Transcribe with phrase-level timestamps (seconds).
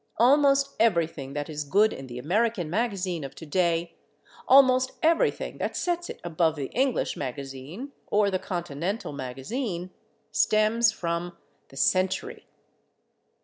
[0.17, 3.93] Almost everything that is good in the American magazine of to day,
[4.47, 9.91] almost everything that sets it above the English magazine or the Continental magazine,
[10.31, 11.37] stems from
[11.67, 12.47] the Century.